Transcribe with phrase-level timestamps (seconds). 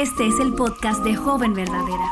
[0.00, 2.10] Este es el podcast de Joven Verdadera.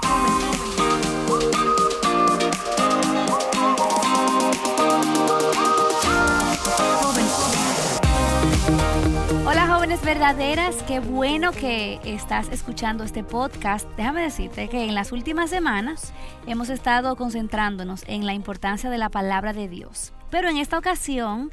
[9.47, 13.89] Hola jóvenes verdaderas, qué bueno que estás escuchando este podcast.
[13.97, 16.13] Déjame decirte que en las últimas semanas
[16.47, 20.13] hemos estado concentrándonos en la importancia de la palabra de Dios.
[20.29, 21.51] Pero en esta ocasión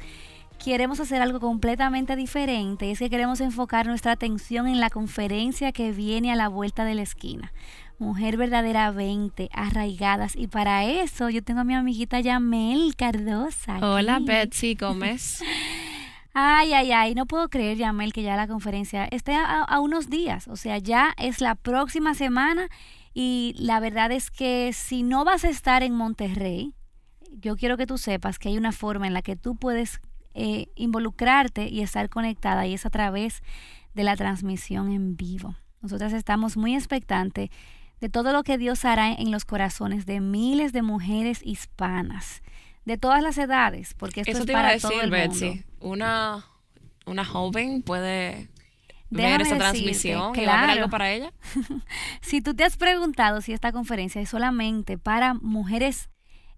[0.62, 2.90] queremos hacer algo completamente diferente.
[2.90, 6.94] Es que queremos enfocar nuestra atención en la conferencia que viene a la vuelta de
[6.94, 7.52] la esquina.
[7.98, 10.36] Mujer verdadera 20, arraigadas.
[10.36, 13.78] Y para eso yo tengo a mi amiguita Yamel Cardosa.
[13.78, 15.42] Hola Betsy Gómez.
[16.34, 20.10] Ay, ay, ay, no puedo creer, Yamel, que ya la conferencia esté a, a, unos
[20.10, 20.48] días.
[20.48, 22.68] O sea, ya es la próxima semana
[23.14, 26.74] y la verdad es que si no vas a estar en Monterrey,
[27.30, 30.00] yo quiero que tú sepas que hay una forma en la que tú puedes
[30.36, 33.42] eh, involucrarte y estar conectada y es a través
[33.94, 35.56] de la transmisión en vivo.
[35.80, 37.48] Nosotras estamos muy expectantes
[38.00, 42.42] de todo lo que Dios hará en los corazones de miles de mujeres hispanas
[42.84, 45.64] de todas las edades, porque esto Eso es te para iba a todo el mundo.
[45.80, 46.44] Una,
[47.06, 48.48] una joven puede
[49.08, 51.32] Déjame ver esta decirte, transmisión y va a haber algo para ella.
[52.20, 56.10] Si tú te has preguntado si esta conferencia es solamente para mujeres,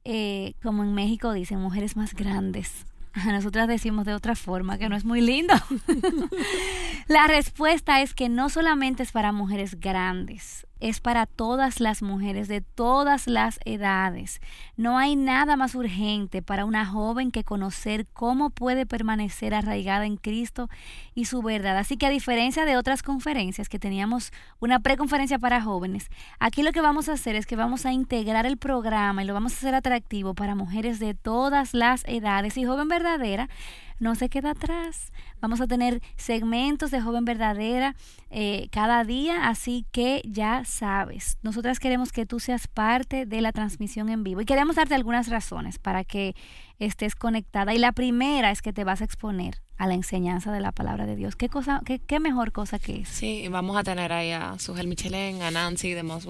[0.04, 2.87] eh, como en México dicen, mujeres más grandes.
[3.26, 5.54] Nosotras decimos de otra forma, que no es muy lindo.
[7.08, 12.48] La respuesta es que no solamente es para mujeres grandes, es para todas las mujeres
[12.48, 14.40] de todas las edades.
[14.76, 20.16] No hay nada más urgente para una joven que conocer cómo puede permanecer arraigada en
[20.16, 20.68] Cristo
[21.14, 21.78] y su verdad.
[21.78, 26.72] Así que a diferencia de otras conferencias que teníamos una preconferencia para jóvenes, aquí lo
[26.72, 29.56] que vamos a hacer es que vamos a integrar el programa y lo vamos a
[29.56, 33.48] hacer atractivo para mujeres de todas las edades y joven verdadera
[33.98, 35.12] no se queda atrás.
[35.40, 37.94] Vamos a tener segmentos de joven verdadera
[38.30, 43.52] eh, cada día, así que ya sabes, nosotras queremos que tú seas parte de la
[43.52, 46.34] transmisión en vivo y queremos darte algunas razones para que
[46.78, 47.74] estés conectada.
[47.74, 51.06] Y la primera es que te vas a exponer a la enseñanza de la palabra
[51.06, 51.36] de Dios.
[51.36, 53.08] ¿Qué, cosa, qué, qué mejor cosa que es?
[53.08, 56.26] Sí, vamos a tener ahí a Sujel Michelin, a Nancy de Moss.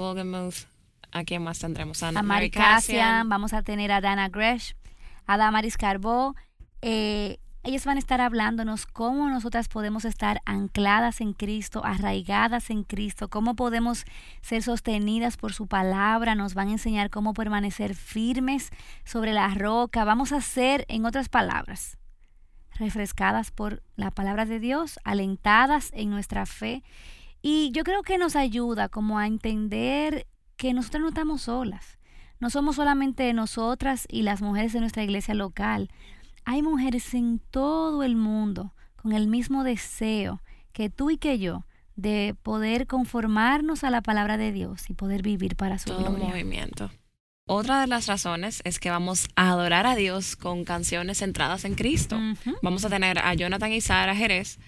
[1.10, 2.02] ¿A quién más tendremos?
[2.02, 4.76] A Mari Cassian, vamos a tener a Dana Gresh,
[5.26, 6.34] a Damaris Carbó.
[6.82, 12.82] Eh, ellas van a estar hablándonos cómo nosotras podemos estar ancladas en Cristo, arraigadas en
[12.82, 14.06] Cristo, cómo podemos
[14.40, 18.70] ser sostenidas por su palabra, nos van a enseñar cómo permanecer firmes
[19.04, 20.04] sobre la roca.
[20.04, 21.98] Vamos a ser, en otras palabras,
[22.78, 26.82] refrescadas por la palabra de Dios, alentadas en nuestra fe.
[27.42, 30.26] Y yo creo que nos ayuda como a entender
[30.56, 31.98] que nosotras no estamos solas.
[32.40, 35.90] No somos solamente nosotras y las mujeres de nuestra iglesia local.
[36.50, 40.40] Hay mujeres en todo el mundo con el mismo deseo
[40.72, 45.20] que tú y que yo de poder conformarnos a la palabra de Dios y poder
[45.20, 46.28] vivir para su Todo gloria.
[46.28, 46.90] movimiento.
[47.46, 51.74] Otra de las razones es que vamos a adorar a Dios con canciones centradas en
[51.74, 52.18] Cristo.
[52.62, 54.58] Vamos a tener a Jonathan y Sara Jerez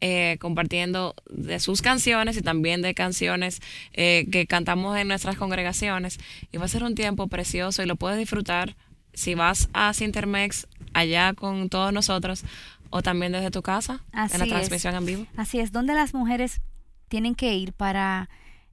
[0.00, 3.60] eh, compartiendo de sus canciones y también de canciones
[3.92, 6.18] eh, que cantamos en nuestras congregaciones.
[6.50, 8.74] Y va a ser un tiempo precioso y lo puedes disfrutar
[9.14, 12.44] si vas a Cintermex allá con todos nosotros
[12.90, 14.50] o también desde tu casa Así en la es.
[14.50, 15.26] transmisión en vivo.
[15.36, 16.60] Así es, donde las mujeres
[17.08, 18.28] tienen que ir para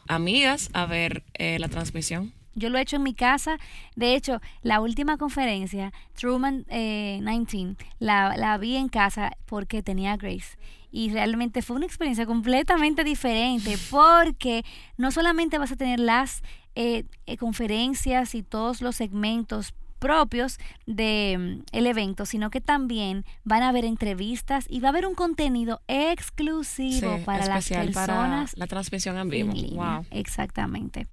[0.07, 2.33] amigas a ver eh, la transmisión.
[2.59, 3.59] Yo lo he hecho en mi casa.
[3.97, 10.17] De hecho, la última conferencia, Truman 19, eh, la, la vi en casa porque tenía
[10.17, 10.57] Grace
[10.91, 14.65] y realmente fue una experiencia completamente diferente porque
[14.97, 16.43] no solamente vas a tener las
[16.75, 23.63] eh, eh, conferencias y todos los segmentos propios del mm, evento, sino que también van
[23.63, 28.57] a haber entrevistas y va a haber un contenido exclusivo para las personas.
[28.57, 29.53] la transmisión en vivo.
[29.75, 30.07] wow.
[30.11, 31.09] Exactamente.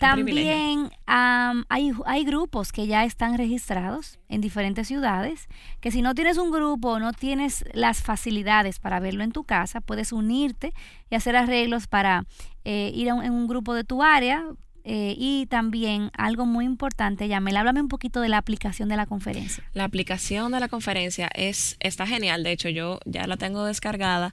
[0.00, 5.46] También hay, hay grupos que ya están registrados en diferentes ciudades,
[5.80, 9.44] que si no tienes un grupo o no tienes las facilidades para verlo en tu
[9.44, 10.72] casa, puedes unirte
[11.10, 12.24] y hacer arreglos para
[12.64, 14.44] eh, ir a un, en un grupo de tu área.
[14.82, 19.04] Eh, y también algo muy importante, Yamel, háblame un poquito de la aplicación de la
[19.04, 19.62] conferencia.
[19.74, 24.32] La aplicación de la conferencia es, está genial, de hecho yo ya la tengo descargada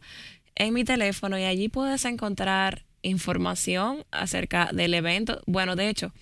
[0.55, 5.41] en mi teléfono y allí puedes encontrar información acerca del evento.
[5.45, 6.13] Bueno, de hecho,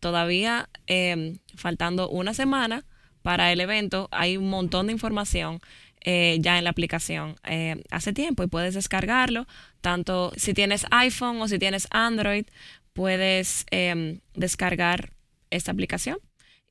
[0.00, 2.84] todavía em, faltando una semana
[3.22, 5.60] para el evento, hay un montón de información
[6.06, 9.46] eh, ya en la aplicación eh, hace tiempo y puedes descargarlo.
[9.80, 12.44] Tanto si tienes iPhone o si tienes Android,
[12.92, 15.14] puedes em, descargar
[15.50, 16.18] esta aplicación.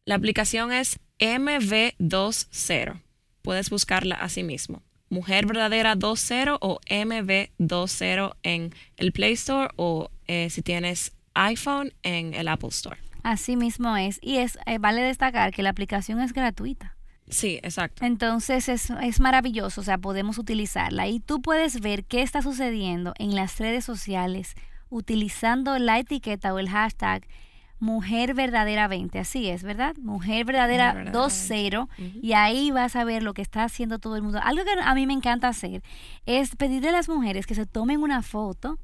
[0.06, 3.02] La aplicación es MV20.
[3.42, 4.84] Puedes buscarla así mismo.
[5.14, 12.34] Mujer Verdadera 2.0 o MV2.0 en el Play Store o eh, si tienes iPhone en
[12.34, 12.98] el Apple Store.
[13.24, 14.20] Así mismo es.
[14.22, 16.96] Y es eh, vale destacar que la aplicación es gratuita.
[17.30, 18.06] Sí, exacto.
[18.06, 23.14] Entonces es, es, maravilloso, o sea, podemos utilizarla y tú puedes ver qué está sucediendo
[23.18, 24.56] en las redes sociales
[24.90, 27.26] utilizando la etiqueta o el hashtag
[27.84, 29.94] Mujer Verdadera 20, así es, ¿verdad?
[29.98, 31.90] Mujer Verdadera 2.0
[32.22, 34.40] y ahí vas a ver lo que está haciendo todo el mundo.
[34.42, 35.84] Algo que a mí me encanta hacer
[36.26, 38.80] es pedirle a las mujeres que se tomen una foto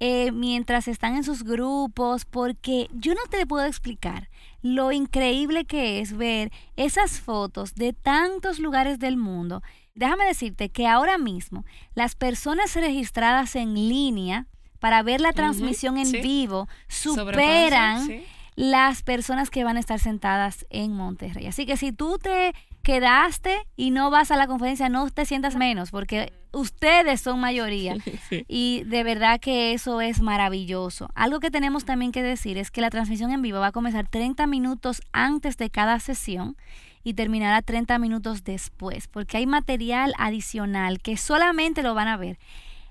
[0.00, 4.28] eh, mientras están en sus grupos, porque yo no te puedo explicar
[4.62, 9.62] lo increíble que es ver esas fotos de tantos lugares del mundo.
[9.94, 11.64] Déjame decirte que ahora mismo
[11.94, 14.48] las personas registradas en línea
[14.80, 18.24] para ver la transmisión en vivo superan
[18.60, 21.46] las personas que van a estar sentadas en Monterrey.
[21.46, 22.52] Así que si tú te
[22.82, 27.96] quedaste y no vas a la conferencia, no te sientas menos, porque ustedes son mayoría.
[28.48, 31.08] Y de verdad que eso es maravilloso.
[31.14, 34.06] Algo que tenemos también que decir es que la transmisión en vivo va a comenzar
[34.06, 36.54] 30 minutos antes de cada sesión
[37.02, 42.38] y terminará 30 minutos después, porque hay material adicional que solamente lo van a ver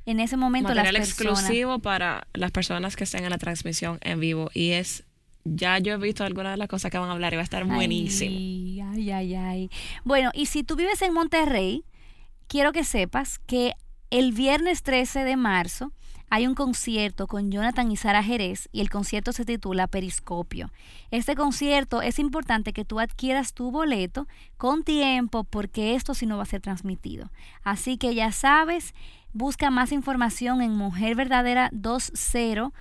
[0.07, 4.49] en ese momento material exclusivo para las personas que estén en la transmisión en vivo
[4.55, 5.03] y es
[5.55, 7.43] ya yo he visto algunas de las cosas que van a hablar y va a
[7.43, 8.35] estar buenísimo.
[8.91, 9.69] Ay, ay, ay.
[10.03, 11.83] Bueno, y si tú vives en Monterrey,
[12.47, 13.73] quiero que sepas que
[14.09, 15.91] el viernes 13 de marzo
[16.31, 20.71] hay un concierto con Jonathan y Sara Jerez y el concierto se titula Periscopio.
[21.09, 26.37] Este concierto es importante que tú adquieras tu boleto con tiempo porque esto sí no
[26.37, 27.31] va a ser transmitido.
[27.63, 28.93] Así que ya sabes,
[29.33, 32.71] busca más información en Mujer Verdadera 20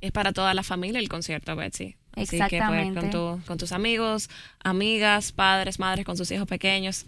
[0.00, 1.96] es para toda la familia el concierto, Betsy.
[2.16, 4.28] Así que pues, con, con, tus amigos,
[4.64, 7.06] amigas, padres, madres, con sus hijos pequeños,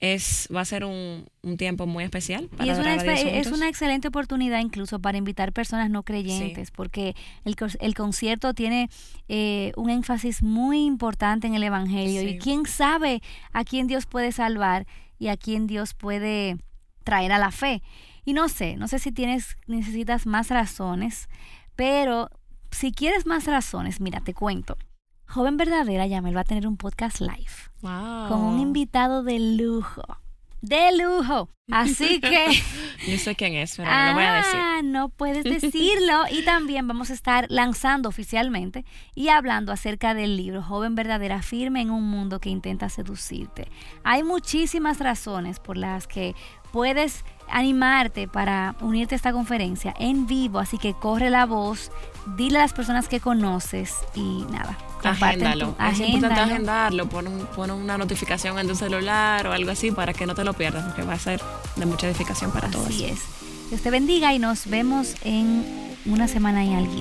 [0.00, 1.26] es va a ser un,
[1.58, 2.48] tiempo muy especial.
[2.48, 7.14] Para y es una, es una excelente oportunidad incluso para invitar personas no creyentes, porque
[7.44, 8.90] el, el, concierto tiene
[9.28, 12.22] eh, un énfasis muy importante en el Evangelio.
[12.22, 14.86] Y quién sabe a quién Dios puede salvar
[15.18, 16.58] y a quién Dios puede
[17.04, 17.82] traer a la fe.
[18.24, 21.28] Y no sé, no sé si tienes, necesitas más razones,
[21.76, 22.30] pero
[22.70, 24.76] si quieres más razones, mira, te cuento.
[25.26, 27.70] Joven Verdadera Yamel va a tener un podcast live.
[28.28, 30.02] Con un invitado de lujo.
[30.64, 31.50] De lujo.
[31.70, 32.46] Así que.
[33.06, 34.54] Yo sé quién es, pero no lo voy a decir.
[34.54, 36.22] Ah, no puedes decirlo.
[36.30, 41.82] y también vamos a estar lanzando oficialmente y hablando acerca del libro Joven Verdadera Firme
[41.82, 43.68] en un mundo que intenta seducirte.
[44.04, 46.34] Hay muchísimas razones por las que
[46.72, 51.90] puedes animarte para unirte a esta conferencia en vivo, así que corre la voz,
[52.36, 54.76] dile a las personas que conoces y nada.
[55.02, 55.76] Agéndalo.
[55.90, 60.34] es importante agendarlo, pon, una notificación en tu celular o algo así para que no
[60.34, 61.40] te lo pierdas, porque va a ser
[61.76, 62.88] de mucha edificación para todos.
[62.88, 63.20] Así es.
[63.68, 65.64] Dios te bendiga y nos vemos en
[66.06, 66.92] una semana y algo.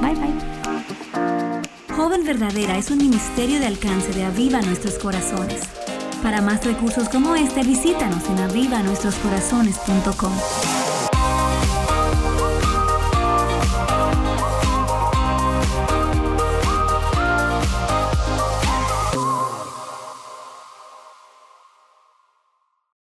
[0.00, 1.62] Bye bye.
[1.96, 5.60] Joven Verdadera es un ministerio de alcance de Aviva Nuestros Corazones.
[6.22, 10.81] Para más recursos como este, visítanos en avivanuestroscorazones.com.